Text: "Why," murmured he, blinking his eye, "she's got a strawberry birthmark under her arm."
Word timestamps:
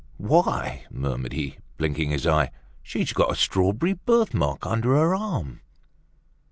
"Why," 0.17 0.85
murmured 0.89 1.33
he, 1.33 1.59
blinking 1.77 2.09
his 2.09 2.25
eye, 2.25 2.49
"she's 2.81 3.13
got 3.13 3.31
a 3.31 3.35
strawberry 3.35 3.93
birthmark 3.93 4.65
under 4.65 4.95
her 4.95 5.13
arm." 5.13 5.61